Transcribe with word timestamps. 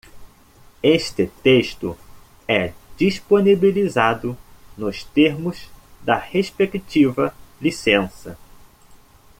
Este 0.81 1.27
texto 1.43 1.95
é 2.47 2.73
disponibilizado 2.97 4.35
nos 4.75 5.03
termos 5.03 5.69
da 6.01 6.15
respectiva 6.17 7.31
licença. 7.61 8.35